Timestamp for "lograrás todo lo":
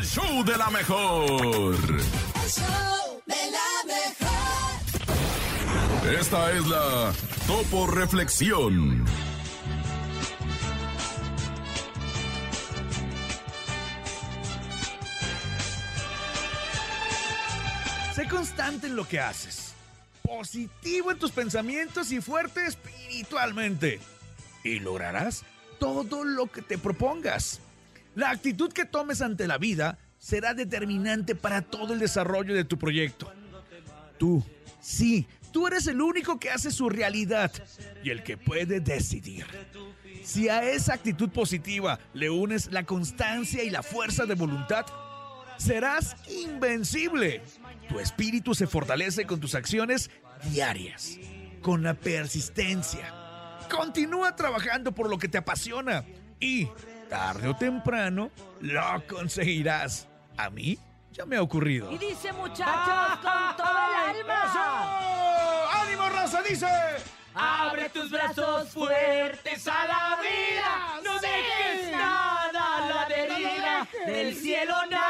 24.78-26.46